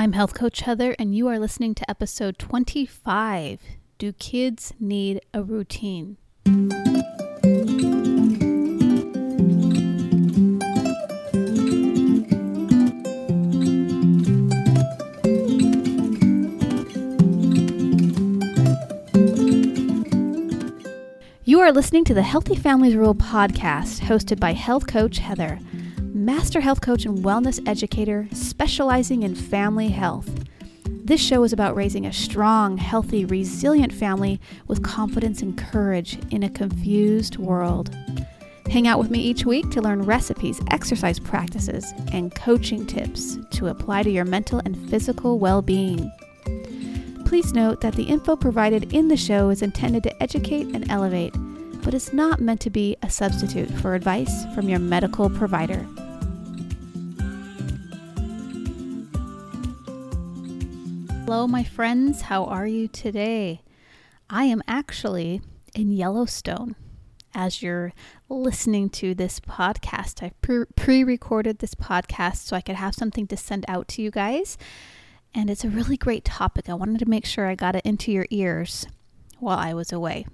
[0.00, 3.60] I'm Health Coach Heather, and you are listening to episode 25
[3.98, 6.16] Do Kids Need a Routine?
[21.44, 25.58] You are listening to the Healthy Families Rule podcast, hosted by Health Coach Heather,
[26.20, 30.28] master health coach and wellness educator specializing in family health.
[30.84, 34.38] This show is about raising a strong, healthy, resilient family
[34.68, 37.96] with confidence and courage in a confused world.
[38.70, 43.68] Hang out with me each week to learn recipes, exercise practices, and coaching tips to
[43.68, 46.12] apply to your mental and physical well being.
[47.24, 51.32] Please note that the info provided in the show is intended to educate and elevate,
[51.82, 55.86] but is not meant to be a substitute for advice from your medical provider.
[61.30, 62.22] Hello, my friends.
[62.22, 63.62] How are you today?
[64.28, 65.40] I am actually
[65.76, 66.74] in Yellowstone
[67.32, 67.92] as you're
[68.28, 70.24] listening to this podcast.
[70.24, 70.32] I
[70.74, 74.58] pre recorded this podcast so I could have something to send out to you guys
[75.32, 76.68] and it's a really great topic.
[76.68, 78.88] I wanted to make sure I got it into your ears
[79.38, 80.26] while I was away.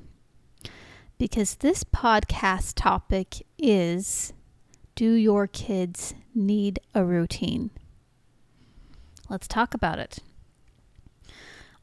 [1.18, 4.32] Because this podcast topic is
[4.94, 7.68] Do your kids need a routine?
[9.28, 10.20] Let's talk about it.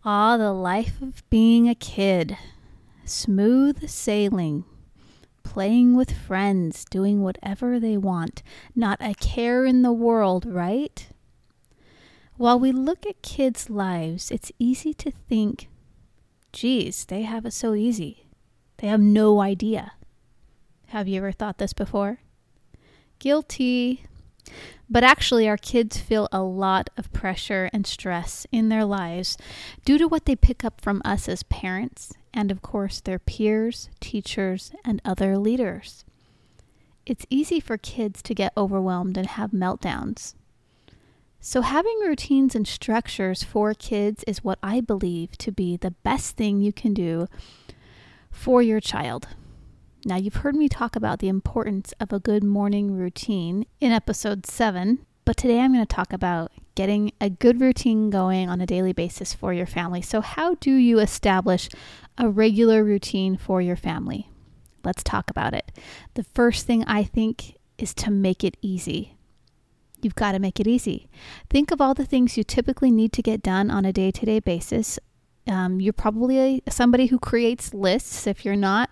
[0.05, 2.37] Ah, the life of being a kid.
[3.05, 4.65] Smooth sailing,
[5.43, 8.43] playing with friends, doing whatever they want,
[8.75, 11.07] not a care in the world, right?
[12.35, 15.69] While we look at kids' lives, it's easy to think,
[16.51, 18.25] geez, they have it so easy.
[18.77, 19.93] They have no idea.
[20.87, 22.19] Have you ever thought this before?
[23.19, 24.03] Guilty.
[24.93, 29.39] But actually, our kids feel a lot of pressure and stress in their lives
[29.83, 33.89] due to what they pick up from us as parents and, of course, their peers,
[33.99, 36.05] teachers, and other leaders.
[37.07, 40.35] It's easy for kids to get overwhelmed and have meltdowns.
[41.39, 46.37] So, having routines and structures for kids is what I believe to be the best
[46.37, 47.27] thing you can do
[48.29, 49.27] for your child.
[50.05, 54.45] Now, you've heard me talk about the importance of a good morning routine in episode
[54.45, 58.65] 7, but today I'm going to talk about getting a good routine going on a
[58.65, 60.01] daily basis for your family.
[60.01, 61.69] So, how do you establish
[62.17, 64.29] a regular routine for your family?
[64.83, 65.71] Let's talk about it.
[66.15, 69.15] The first thing I think is to make it easy.
[70.01, 71.07] You've got to make it easy.
[71.49, 74.25] Think of all the things you typically need to get done on a day to
[74.25, 74.99] day basis.
[75.47, 78.27] Um, you're probably a, somebody who creates lists.
[78.27, 78.89] If you're not,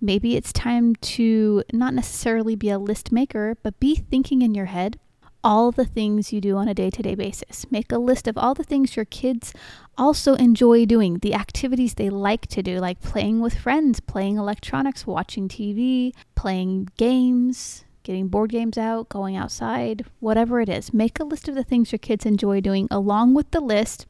[0.00, 4.66] maybe it's time to not necessarily be a list maker, but be thinking in your
[4.66, 4.98] head
[5.46, 7.70] all the things you do on a day to day basis.
[7.70, 9.54] Make a list of all the things your kids
[9.96, 15.06] also enjoy doing, the activities they like to do, like playing with friends, playing electronics,
[15.06, 20.92] watching TV, playing games, getting board games out, going outside, whatever it is.
[20.92, 24.06] Make a list of the things your kids enjoy doing along with the list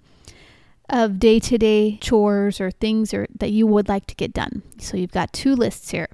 [0.88, 4.62] of day-to-day chores or things or that you would like to get done.
[4.78, 6.08] So you've got two lists here.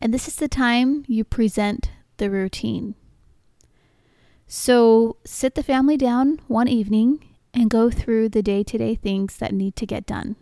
[0.00, 2.94] And this is the time you present the routine.
[4.46, 9.76] So sit the family down one evening and go through the day-to-day things that need
[9.76, 10.36] to get done.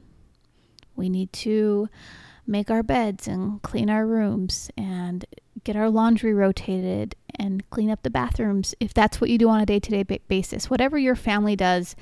[0.96, 1.88] We need to
[2.46, 5.24] make our beds and clean our rooms and
[5.62, 9.60] get our laundry rotated and clean up the bathrooms if that's what you do on
[9.60, 10.68] a day to day basis.
[10.68, 11.94] Whatever your family does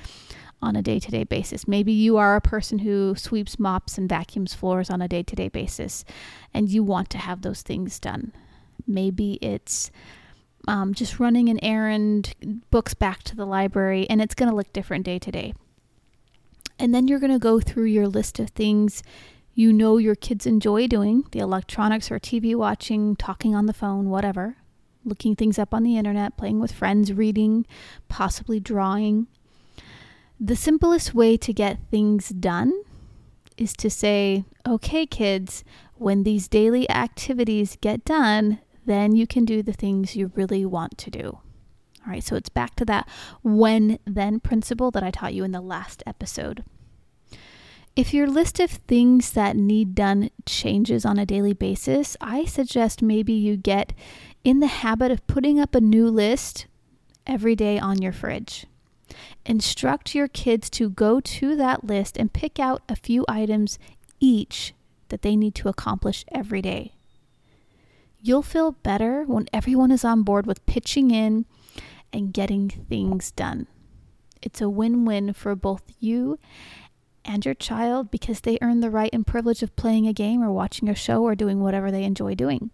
[0.63, 1.67] on a day to day basis.
[1.67, 5.37] Maybe you are a person who sweeps, mops, and vacuums floors on a day to
[5.37, 6.05] day basis
[6.53, 8.33] and you want to have those things done.
[8.87, 9.91] Maybe it's
[10.69, 12.35] um, just running an errand,
[12.71, 15.55] books back to the library, and it's going to look different day to day.
[16.79, 19.03] And then you're going to go through your list of things
[19.55, 24.09] you know your kids enjoy doing the electronics or TV watching, talking on the phone,
[24.09, 24.57] whatever,
[25.05, 27.67] looking things up on the internet, playing with friends, reading,
[28.09, 29.27] possibly drawing.
[30.43, 32.73] The simplest way to get things done
[33.59, 35.65] is to say, okay, kids,
[35.97, 40.97] when these daily activities get done, then you can do the things you really want
[40.97, 41.41] to do.
[42.07, 43.07] All right, so it's back to that
[43.43, 46.65] when then principle that I taught you in the last episode.
[47.95, 53.03] If your list of things that need done changes on a daily basis, I suggest
[53.03, 53.93] maybe you get
[54.43, 56.67] in the habit of putting up a new list
[57.27, 58.65] every day on your fridge.
[59.45, 63.79] Instruct your kids to go to that list and pick out a few items
[64.21, 64.75] each
[65.09, 66.95] that they need to accomplish every day.
[68.23, 71.47] You'll feel better when everyone is on board with pitching in
[72.13, 73.67] and getting things done.
[74.43, 76.39] It's a win win for both you
[77.25, 80.53] and your child because they earn the right and privilege of playing a game or
[80.53, 82.71] watching a show or doing whatever they enjoy doing.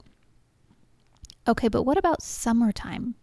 [1.49, 3.15] Okay, but what about summertime?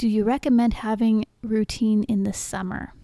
[0.00, 2.94] Do you recommend having routine in the summer?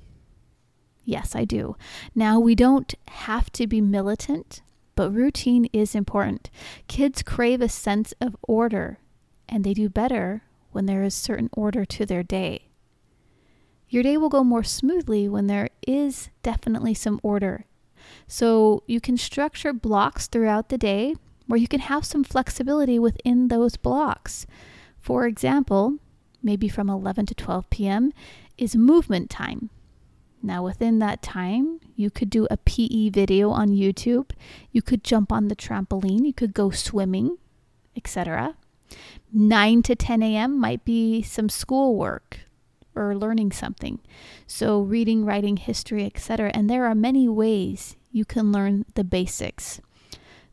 [1.05, 1.77] Yes, I do.
[2.15, 4.63] Now, we don't have to be militant,
[4.95, 6.49] but routine is important.
[6.89, 8.99] Kids crave a sense of order,
[9.47, 12.69] and they do better when there is certain order to their day.
[13.91, 17.67] Your day will go more smoothly when there is definitely some order.
[18.27, 21.15] So you can structure blocks throughout the day
[21.47, 24.47] where you can have some flexibility within those blocks.
[24.99, 25.99] For example,
[26.47, 28.13] maybe from 11 to 12 p.m.,
[28.57, 29.69] is movement time.
[30.43, 34.31] Now, within that time, you could do a PE video on YouTube,
[34.71, 37.37] you could jump on the trampoline, you could go swimming,
[37.97, 38.55] etc.
[39.33, 40.59] 9 to 10 a.m.
[40.59, 42.41] might be some schoolwork
[42.95, 43.99] or learning something.
[44.47, 46.53] So, reading, writing, history, etc.
[46.55, 49.81] And there are many ways you can learn the basics.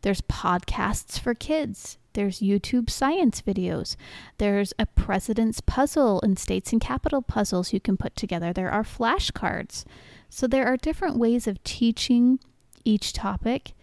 [0.01, 1.97] There's podcasts for kids.
[2.13, 3.95] There's YouTube science videos.
[4.37, 8.53] There's a president's puzzle and states and capital puzzles you can put together.
[8.53, 9.85] There are flashcards.
[10.29, 12.39] So there are different ways of teaching
[12.85, 13.73] each topic.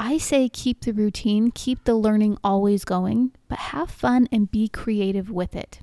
[0.00, 4.68] I say keep the routine, keep the learning always going, but have fun and be
[4.68, 5.80] creative with it.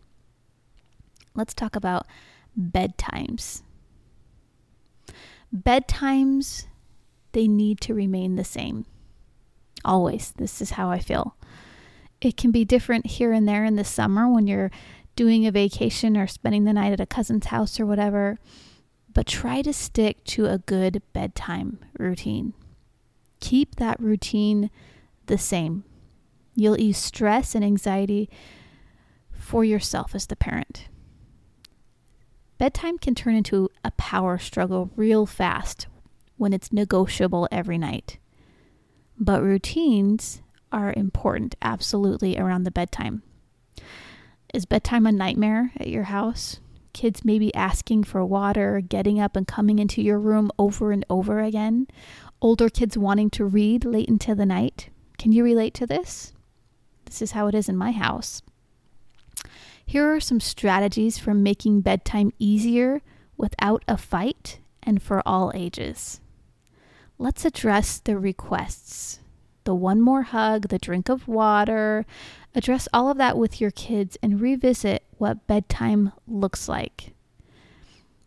[1.33, 2.07] Let's talk about
[2.57, 3.61] bedtimes.
[5.53, 6.65] Bedtimes,
[7.33, 8.85] they need to remain the same.
[9.83, 10.33] Always.
[10.37, 11.35] This is how I feel.
[12.21, 14.71] It can be different here and there in the summer when you're
[15.15, 18.37] doing a vacation or spending the night at a cousin's house or whatever,
[19.13, 22.53] but try to stick to a good bedtime routine.
[23.39, 24.69] Keep that routine
[25.27, 25.83] the same.
[26.55, 28.29] You'll ease stress and anxiety
[29.31, 30.87] for yourself as the parent.
[32.57, 35.87] Bedtime can turn into a power struggle real fast
[36.37, 38.17] when it's negotiable every night.
[39.19, 40.41] But routines
[40.75, 43.23] are important, absolutely, around the bedtime.
[44.53, 46.59] Is bedtime a nightmare at your house?
[46.93, 51.39] Kids maybe asking for water, getting up and coming into your room over and over
[51.39, 51.87] again.
[52.41, 54.89] Older kids wanting to read late into the night.
[55.17, 56.33] Can you relate to this?
[57.05, 58.41] This is how it is in my house.
[59.85, 63.01] Here are some strategies for making bedtime easier
[63.37, 66.19] without a fight and for all ages.
[67.17, 69.19] Let's address the requests
[69.65, 72.05] the one more hug, the drink of water.
[72.55, 77.13] Address all of that with your kids and revisit what bedtime looks like.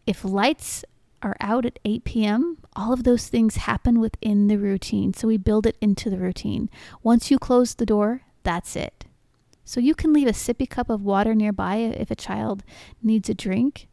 [0.07, 0.85] If lights
[1.23, 5.15] are out at 8 p.m., all of those things happen within the routine.
[5.15, 6.71] So we build it into the routine.
[7.03, 9.07] Once you close the door, that's it.
[9.65, 12.63] So you can leave a sippy cup of water nearby if a child
[13.03, 13.89] needs a drink.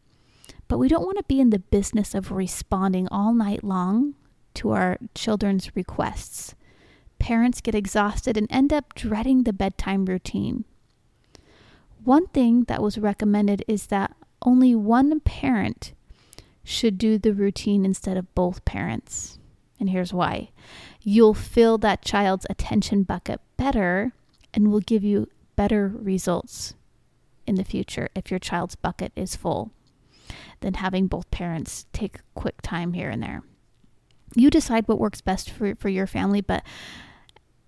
[0.68, 4.16] But we don't want to be in the business of responding all night long
[4.56, 6.56] to our children's requests.
[7.20, 10.66] Parents get exhausted and end up dreading the bedtime routine.
[12.04, 15.94] One thing that was recommended is that only one parent
[16.64, 19.40] should do the routine instead of both parents.
[19.80, 20.50] And here's why
[21.02, 24.14] you'll fill that child's attention bucket better
[24.54, 26.76] and will give you better results
[27.46, 29.72] in the future if your child's bucket is full
[30.62, 33.44] than having both parents take quick time here and there
[34.34, 36.42] you decide what works best for, for your family.
[36.42, 36.64] But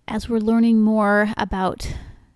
[0.07, 1.93] as we're learning more about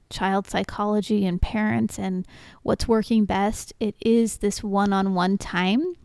[0.09, 2.27] child psychology and parents and
[2.63, 5.95] what's working best, it is this one on one time.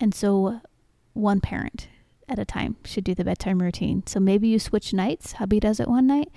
[0.00, 0.60] And so,
[1.14, 1.88] one parent
[2.28, 4.04] at a time should do the bedtime routine.
[4.06, 5.32] So, maybe you switch nights.
[5.32, 6.30] Hubby does it one night,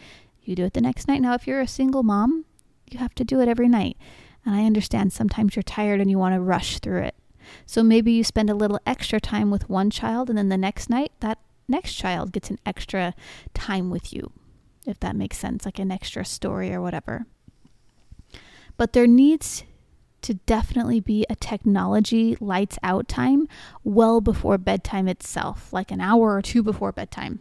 [0.43, 1.21] you do it the next night.
[1.21, 2.45] Now, if you're a single mom,
[2.89, 3.97] you have to do it every night.
[4.45, 7.15] And I understand sometimes you're tired and you want to rush through it.
[7.65, 10.89] So maybe you spend a little extra time with one child, and then the next
[10.89, 13.13] night, that next child gets an extra
[13.53, 14.31] time with you,
[14.85, 17.25] if that makes sense, like an extra story or whatever.
[18.77, 19.63] But there needs
[20.21, 23.47] to definitely be a technology lights out time
[23.83, 27.39] well before bedtime itself, like an hour or two before bedtime.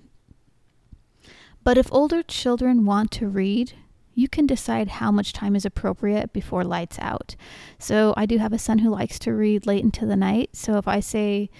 [1.62, 3.74] But if older children want to read,
[4.14, 7.36] you can decide how much time is appropriate before lights out.
[7.78, 10.50] So I do have a son who likes to read late into the night.
[10.52, 11.50] So if I say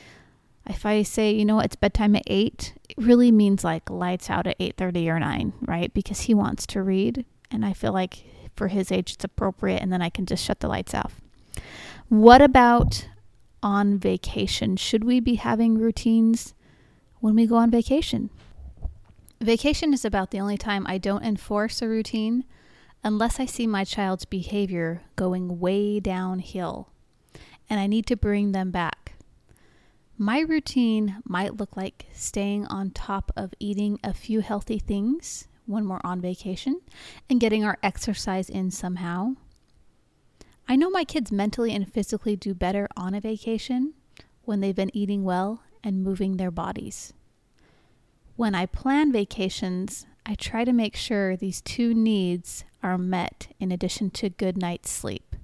[0.68, 4.46] if I say, you know it's bedtime at 8, it really means like lights out
[4.46, 5.92] at 8:30 or 9, right?
[5.92, 9.92] Because he wants to read and I feel like for his age it's appropriate and
[9.92, 11.20] then I can just shut the lights off.
[12.08, 13.08] What about
[13.62, 14.76] on vacation?
[14.76, 16.54] Should we be having routines
[17.20, 18.30] when we go on vacation?
[19.42, 22.44] Vacation is about the only time I don't enforce a routine
[23.02, 26.90] unless I see my child's behavior going way downhill.
[27.70, 29.12] and I need to bring them back.
[30.18, 35.88] My routine might look like staying on top of eating a few healthy things when
[35.88, 36.80] we're on vacation
[37.30, 39.36] and getting our exercise in somehow.
[40.68, 43.94] I know my kids mentally and physically do better on a vacation
[44.42, 47.12] when they've been eating well and moving their bodies.
[48.40, 53.70] When I plan vacations, I try to make sure these two needs are met in
[53.70, 55.36] addition to good night's sleep.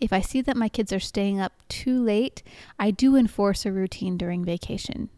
[0.00, 2.42] If I see that my kids are staying up too late,
[2.78, 5.10] I do enforce a routine during vacation.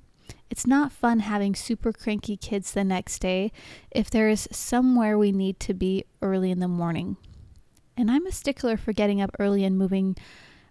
[0.51, 3.53] It's not fun having super cranky kids the next day
[3.93, 7.17] if there is somewhere we need to be early in the morning.
[7.97, 10.17] And I'm a stickler for getting up early and moving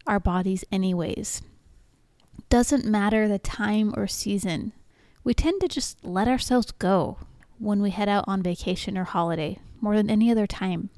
[0.06, 1.42] our bodies, anyways.
[2.50, 4.74] Doesn't matter the time or season,
[5.30, 7.20] we tend to just let ourselves go
[7.60, 10.90] when we head out on vacation or holiday more than any other time.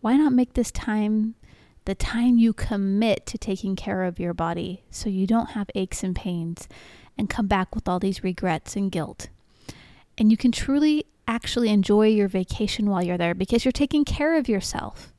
[0.00, 1.36] Why not make this time
[1.84, 6.02] the time you commit to taking care of your body so you don't have aches
[6.02, 6.66] and pains
[7.16, 9.28] and come back with all these regrets and guilt.
[10.18, 14.36] And you can truly actually enjoy your vacation while you're there because you're taking care
[14.36, 15.12] of yourself.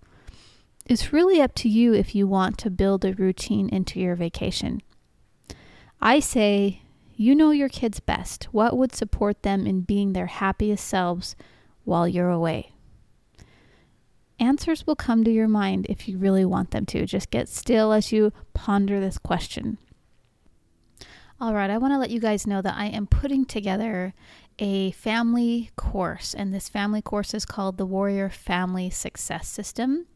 [0.86, 4.82] It's really up to you if you want to build a routine into your vacation.
[6.01, 6.82] I say,
[7.16, 8.46] you know your kids best.
[8.46, 11.36] What would support them in being their happiest selves
[11.84, 12.72] while you're away?
[14.40, 17.06] Answers will come to your mind if you really want them to.
[17.06, 19.78] Just get still as you ponder this question.
[21.40, 24.14] All right, I want to let you guys know that I am putting together
[24.58, 30.08] a family course, and this family course is called the Warrior Family Success System.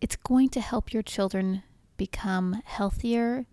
[0.00, 1.62] It's going to help your children
[1.96, 3.46] become healthier,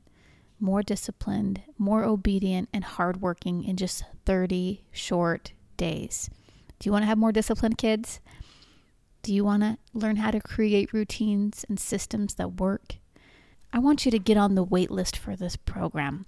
[0.63, 6.29] more disciplined, more obedient, and hardworking in just 30 short days.
[6.79, 8.21] Do you want to have more disciplined kids?
[9.23, 12.95] Do you want to learn how to create routines and systems that work?
[13.73, 16.25] I want you to get on the wait list for this program.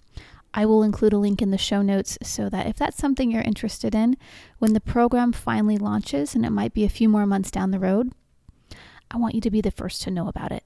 [0.54, 3.42] I will include a link in the show notes so that if that's something you're
[3.42, 4.18] interested in,
[4.60, 7.80] when the program finally launches, and it might be a few more months down the
[7.80, 8.12] road,
[9.10, 10.63] I want you to be the first to know about it.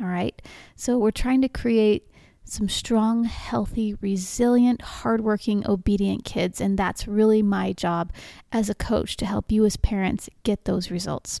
[0.00, 0.40] All right.
[0.74, 2.08] So, we're trying to create
[2.44, 6.60] some strong, healthy, resilient, hardworking, obedient kids.
[6.60, 8.12] And that's really my job
[8.50, 11.40] as a coach to help you as parents get those results.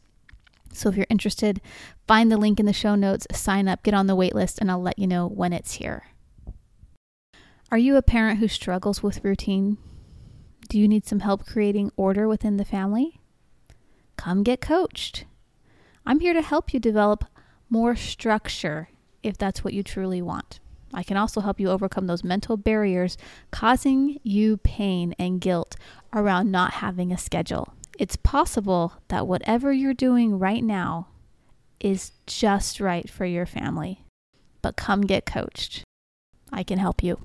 [0.72, 1.60] So if you're interested,
[2.06, 4.70] find the link in the show notes, sign up, get on the wait list, and
[4.70, 6.04] I'll let you know when it's here.
[7.70, 9.78] Are you a parent who struggles with routine?
[10.68, 13.20] Do you need some help creating order within the family?
[14.16, 15.26] Come get coached.
[16.06, 17.24] I'm here to help you develop
[17.68, 18.88] more structure
[19.22, 20.60] if that's what you truly want.
[20.94, 23.16] I can also help you overcome those mental barriers
[23.50, 25.76] causing you pain and guilt
[26.12, 27.74] around not having a schedule.
[27.98, 31.08] It's possible that whatever you're doing right now
[31.80, 34.04] is just right for your family.
[34.60, 35.84] But come get coached.
[36.52, 37.18] I can help you.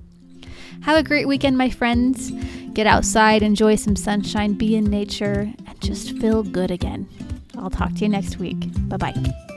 [0.82, 2.30] Have a great weekend, my friends.
[2.72, 7.08] Get outside, enjoy some sunshine, be in nature, and just feel good again.
[7.56, 8.58] I'll talk to you next week.
[8.88, 9.47] Bye bye.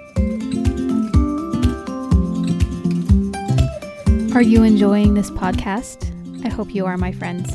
[4.34, 6.12] Are you enjoying this podcast?
[6.46, 7.54] I hope you are, my friends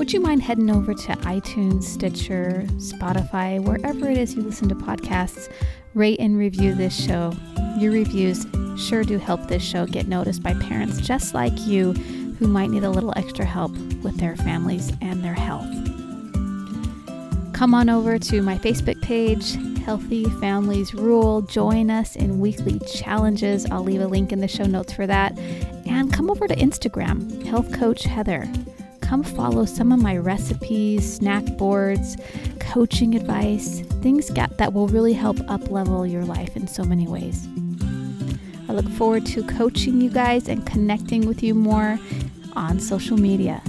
[0.00, 4.74] would you mind heading over to iTunes, Stitcher, Spotify, wherever it is you listen to
[4.74, 5.52] podcasts,
[5.92, 7.34] rate and review this show?
[7.76, 8.46] Your reviews
[8.78, 11.92] sure do help this show get noticed by parents just like you
[12.38, 15.68] who might need a little extra help with their families and their health.
[17.52, 21.42] Come on over to my Facebook page, Healthy Families Rule.
[21.42, 23.66] Join us in weekly challenges.
[23.66, 25.36] I'll leave a link in the show notes for that.
[25.90, 28.50] And come over to Instagram, Health Coach Heather
[29.10, 32.16] come follow some of my recipes, snack boards,
[32.60, 37.48] coaching advice, things that will really help up level your life in so many ways.
[38.68, 41.98] I look forward to coaching you guys and connecting with you more
[42.54, 43.60] on social media.